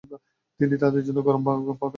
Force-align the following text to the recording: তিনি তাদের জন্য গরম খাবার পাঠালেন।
তিনি 0.59 0.75
তাদের 0.77 1.01
জন্য 1.03 1.19
গরম 1.21 1.41
খাবার 1.45 1.59
পাঠালেন। 1.63 1.89